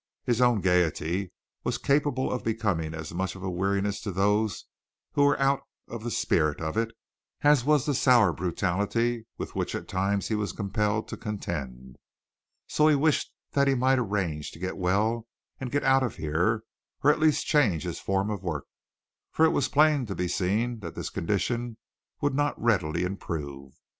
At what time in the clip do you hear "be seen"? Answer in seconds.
20.15-20.79